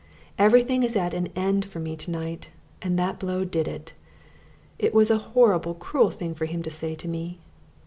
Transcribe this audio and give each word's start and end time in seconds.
Everything 0.39 0.81
is 0.81 0.95
at 0.95 1.13
an 1.13 1.27
end 1.35 1.63
for 1.63 1.79
me 1.79 1.95
to 1.95 2.09
night, 2.09 2.49
and 2.81 2.97
that 2.97 3.19
blow 3.19 3.43
did 3.45 3.67
it. 3.67 3.93
It 4.79 4.95
was 4.95 5.11
a 5.11 5.19
horrible 5.37 5.75
cruel 5.75 6.09
thing 6.09 6.33
for 6.33 6.45
him 6.45 6.63
to 6.63 6.71
say 6.71 6.95
to 6.95 7.07
me! 7.07 7.37